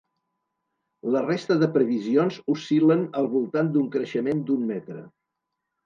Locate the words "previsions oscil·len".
1.77-3.07